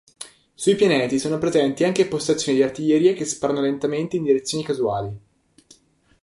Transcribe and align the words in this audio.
Sui 0.55 0.73
pianeti 0.73 1.19
sono 1.19 1.37
presenti 1.37 1.83
anche 1.83 2.07
postazioni 2.07 2.57
di 2.57 2.63
artiglieria 2.63 3.13
che 3.13 3.23
sparano 3.23 3.61
lentamente 3.61 4.15
in 4.17 4.23
direzioni 4.23 4.63
casuali. 4.63 5.15